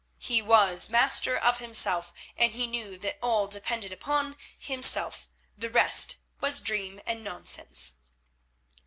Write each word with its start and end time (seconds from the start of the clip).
He 0.17 0.41
was 0.41 0.89
master 0.89 1.37
of 1.37 1.59
himself, 1.59 2.11
and 2.35 2.53
he 2.53 2.65
knew 2.65 2.97
that 2.97 3.19
all 3.21 3.45
depended 3.47 3.93
upon 3.93 4.35
himself, 4.57 5.29
the 5.55 5.69
rest 5.69 6.15
was 6.39 6.59
dream 6.59 6.99
and 7.05 7.23
nonsense. 7.23 7.97